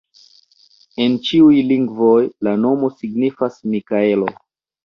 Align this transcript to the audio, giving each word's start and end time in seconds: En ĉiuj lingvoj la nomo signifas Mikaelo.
En 1.03 1.17
ĉiuj 1.27 1.59
lingvoj 1.73 2.17
la 2.49 2.57
nomo 2.65 2.91
signifas 3.03 3.63
Mikaelo. 3.75 4.35